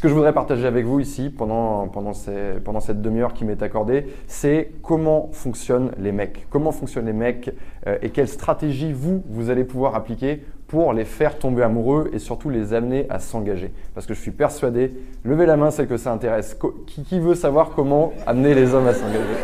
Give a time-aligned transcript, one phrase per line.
[0.00, 4.06] ce que je voudrais partager avec vous ici pendant, pendant, cette demi-heure qui m'est accordée,
[4.26, 6.46] c'est comment fonctionnent les mecs.
[6.48, 7.50] Comment fonctionnent les mecs
[7.86, 12.18] euh, et quelle stratégie vous, vous allez pouvoir appliquer pour les faire tomber amoureux et
[12.18, 13.74] surtout les amener à s'engager.
[13.94, 14.90] Parce que je suis persuadé,
[15.22, 16.56] levez la main, c'est que ça intéresse.
[16.86, 19.36] Qui, qui veut savoir comment amener les hommes à s'engager?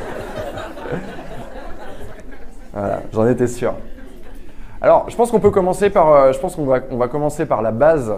[2.73, 3.75] Voilà, j'en étais sûr.
[4.81, 7.45] Alors, je pense qu'on peut commencer par, euh, je pense qu'on va, on va commencer
[7.45, 8.15] par la base.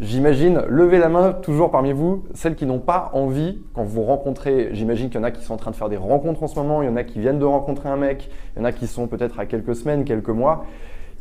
[0.00, 4.70] J'imagine, levez la main toujours parmi vous, celles qui n'ont pas envie, quand vous rencontrez,
[4.72, 6.54] j'imagine qu'il y en a qui sont en train de faire des rencontres en ce
[6.54, 8.72] moment, il y en a qui viennent de rencontrer un mec, il y en a
[8.72, 10.64] qui sont peut-être à quelques semaines, quelques mois.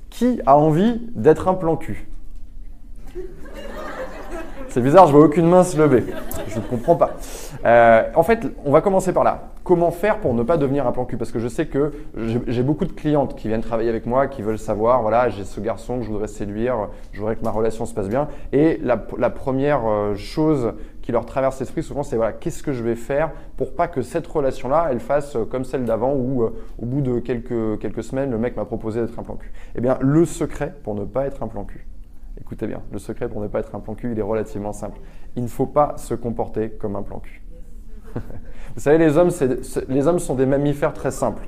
[0.09, 2.07] Qui a envie d'être un plan cul?
[4.69, 6.05] C'est bizarre, je vois aucune main se lever.
[6.47, 7.17] Je ne comprends pas.
[7.65, 9.49] Euh, en fait, on va commencer par là.
[9.63, 11.17] Comment faire pour ne pas devenir un plan cul?
[11.17, 11.91] Parce que je sais que
[12.47, 15.59] j'ai beaucoup de clientes qui viennent travailler avec moi, qui veulent savoir, voilà, j'ai ce
[15.59, 18.29] garçon que je voudrais séduire, je voudrais que ma relation se passe bien.
[18.51, 22.83] Et la, première euh, chose qui leur traverse l'esprit souvent, c'est voilà, qu'est-ce que je
[22.83, 26.85] vais faire pour pas que cette relation-là, elle fasse euh, comme celle d'avant où au
[26.85, 29.51] bout de quelques, quelques semaines, le mec m'a proposé d'être un plan cul.
[29.75, 31.85] Eh bien, le secret pour ne pas être un plan cul,
[32.39, 34.99] écoutez bien, le secret pour ne pas être un plan cul, il est relativement simple.
[35.35, 37.41] Il ne faut pas se comporter comme un plan cul.
[38.75, 39.31] Vous savez, les hommes,
[39.87, 41.43] les hommes sont des mammifères très simples.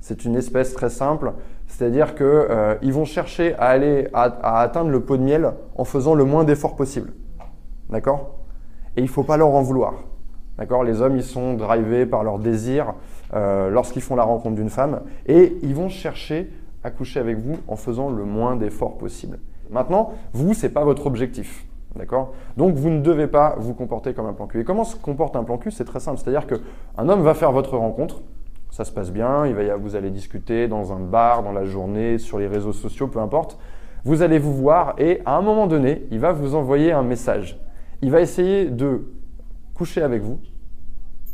[0.00, 1.32] C'est une espèce très simple,
[1.66, 6.14] c'est-à-dire qu'ils euh, vont chercher à aller à, atteindre le pot de miel en faisant
[6.14, 7.12] le moins d'efforts possible.
[7.90, 8.38] D'accord?
[8.96, 9.94] Et il ne faut pas leur en vouloir.
[10.56, 10.84] D'accord?
[10.84, 12.94] Les hommes, ils sont drivés par leur désir
[13.34, 16.50] euh, lorsqu'ils font la rencontre d'une femme et ils vont chercher
[16.84, 19.38] à coucher avec vous en faisant le moins d'efforts possible.
[19.70, 21.67] Maintenant, vous, ce n'est pas votre objectif.
[21.96, 22.34] D'accord?
[22.56, 24.60] Donc vous ne devez pas vous comporter comme un plan cul.
[24.60, 26.18] Et comment se comporte un plan cul C'est très simple.
[26.18, 28.20] C'est-à-dire qu'un homme va faire votre rencontre,
[28.70, 32.18] ça se passe bien, il va vous allez discuter dans un bar, dans la journée,
[32.18, 33.58] sur les réseaux sociaux, peu importe.
[34.04, 37.58] Vous allez vous voir et à un moment donné, il va vous envoyer un message.
[38.02, 39.08] Il va essayer de
[39.74, 40.38] coucher avec vous,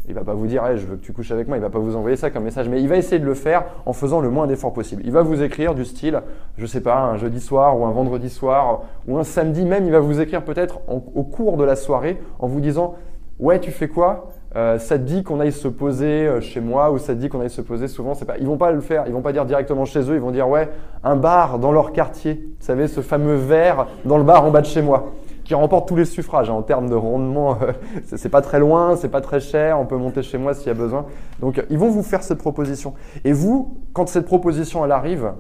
[0.09, 1.79] il va pas vous dire je veux que tu couches avec moi, il va pas
[1.79, 4.31] vous envoyer ça comme message, mais il va essayer de le faire en faisant le
[4.31, 5.03] moins d'efforts possible.
[5.05, 6.23] Il va vous écrire du style,
[6.59, 9.93] je sais pas, un jeudi soir ou un vendredi soir ou un samedi même, il
[9.93, 12.97] va vous écrire peut-être au cours de la soirée en vous disant
[13.39, 14.29] ouais tu fais quoi?
[14.57, 17.29] Euh, ça te dit qu'on aille se poser euh, chez moi ou ça te dit
[17.29, 19.33] qu'on aille se poser souvent, c'est pas, ils vont pas le faire, ils vont pas
[19.33, 20.69] dire directement chez eux, ils vont dire ouais,
[21.03, 24.61] un bar dans leur quartier, vous savez, ce fameux verre dans le bar en bas
[24.61, 25.13] de chez moi
[25.45, 27.59] qui remporte tous les suffrages hein, en termes de rendement.
[27.63, 27.73] Euh,
[28.17, 30.71] c'est pas très loin, c'est pas très cher, on peut monter chez moi s'il y
[30.71, 31.07] a besoin.
[31.41, 32.95] Donc ils vont vous faire cette proposition.
[33.25, 35.33] Et vous, quand cette proposition elle arrive,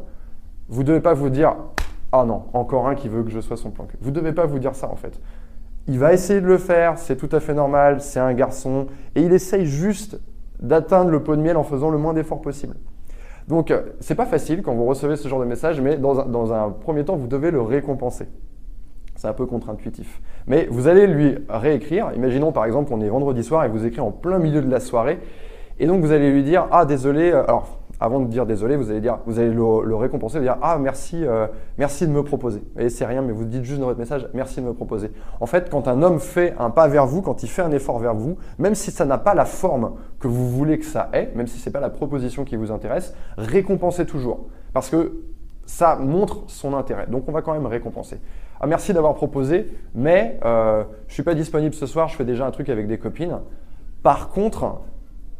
[0.68, 1.56] vous ne devez pas vous dire
[2.12, 4.46] ah non, encore un qui veut que je sois son plan Vous ne devez pas
[4.46, 5.20] vous dire ça en fait.
[5.86, 9.22] Il va essayer de le faire, c'est tout à fait normal, c'est un garçon, et
[9.22, 10.18] il essaye juste
[10.60, 12.76] d'atteindre le pot de miel en faisant le moins d'efforts possible.
[13.48, 16.70] Donc, euh, c'est pas facile quand vous recevez ce genre de message, mais dans un
[16.70, 18.28] premier temps, vous devez le récompenser.
[19.24, 20.20] C'est un peu contre-intuitif.
[20.46, 22.10] Mais vous allez lui réécrire.
[22.14, 24.80] Imaginons par exemple qu'on est vendredi soir et vous écrit en plein milieu de la
[24.80, 25.18] soirée.
[25.80, 27.32] Et donc vous allez lui dire Ah, désolé.
[27.32, 30.76] Euh, alors, avant de dire désolé, vous allez dire, vous allez le, récompenser, dire ah
[30.78, 31.46] merci, euh,
[31.78, 32.62] merci de me proposer.
[32.78, 35.10] Et c'est rien, mais vous dites juste dans votre message merci de me proposer.
[35.40, 37.98] En fait, quand un homme fait un pas vers vous, quand il fait un effort
[37.98, 41.32] vers vous, même si ça n'a pas la forme que vous voulez que ça ait,
[41.34, 45.12] même si c'est pas la proposition qui vous intéresse, récompensez toujours, parce que
[45.66, 47.06] ça montre son intérêt.
[47.06, 48.20] Donc on va quand même récompenser.
[48.60, 52.24] Ah, merci d'avoir proposé, mais euh, je ne suis pas disponible ce soir, je fais
[52.24, 53.40] déjà un truc avec des copines.
[54.02, 54.80] Par contre,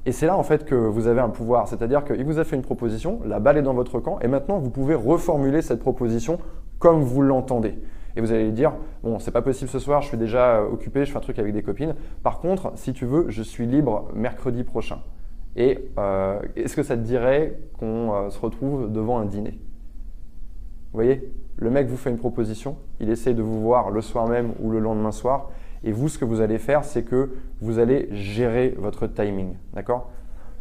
[0.05, 2.57] et c'est là en fait que vous avez un pouvoir, c'est-à-dire qu'il vous a fait
[2.57, 6.39] une proposition, la balle est dans votre camp, et maintenant vous pouvez reformuler cette proposition
[6.79, 7.79] comme vous l'entendez.
[8.17, 10.69] Et vous allez lui dire, bon, c'est pas possible ce soir, je suis déjà euh,
[10.71, 11.95] occupé, je fais un truc avec des copines.
[12.23, 14.99] Par contre, si tu veux, je suis libre mercredi prochain.
[15.57, 19.59] Et euh, est-ce que ça te dirait qu'on se retrouve devant un dîner?
[20.95, 24.29] Vous voyez le mec vous fait une proposition, il essaie de vous voir le soir
[24.29, 25.51] même ou le lendemain soir,
[25.83, 29.55] et vous, ce que vous allez faire, c'est que vous allez gérer votre timing.
[29.73, 30.11] D'accord?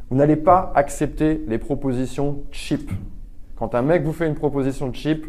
[0.10, 2.92] Vous n'allez pas accepter les propositions cheap.
[3.58, 5.28] Quand un mec vous fait une proposition cheap,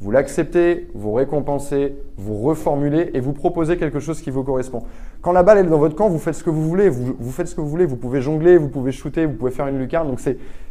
[0.00, 4.84] vous l'acceptez, vous récompensez, vous reformulez et vous proposez quelque chose qui vous correspond.
[5.20, 7.30] Quand la balle est dans votre camp, vous faites ce que vous voulez, vous, vous
[7.30, 9.78] faites ce que vous voulez, vous pouvez jongler, vous pouvez shooter, vous pouvez faire une
[9.78, 10.20] lucarne, donc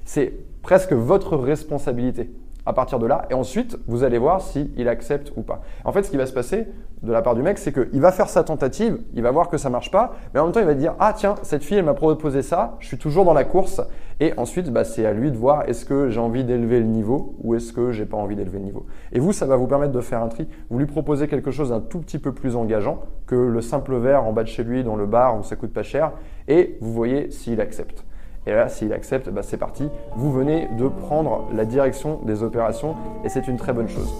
[0.06, 0.34] c'est
[0.64, 2.32] presque votre responsabilité
[2.66, 3.26] à partir de là.
[3.30, 5.62] Et ensuite, vous allez voir s'il accepte ou pas.
[5.86, 6.68] En fait, ce qui va se passer
[7.04, 9.58] de la part du mec, c'est qu'il va faire sa tentative, il va voir que
[9.58, 11.86] ça marche pas, mais en même temps, il va dire Ah, tiens, cette fille, elle
[11.86, 13.82] m'a proposé ça, je suis toujours dans la course.
[14.22, 17.36] Et ensuite, bah, c'est à lui de voir est-ce que j'ai envie d'élever le niveau
[17.42, 18.86] ou est-ce que j'ai pas envie d'élever le niveau.
[19.14, 20.48] Et vous, ça va vous permettre de faire un tri.
[20.70, 24.26] Vous lui proposez quelque chose d'un tout petit peu plus engageant que le simple verre
[24.26, 26.12] en bas de chez lui dans le bar où ça coûte pas cher
[26.50, 28.04] et vous voyez s'il accepte.
[28.50, 29.88] Et là, s'il accepte, bah, c'est parti.
[30.16, 34.12] Vous venez de prendre la direction des opérations et c'est une très bonne chose.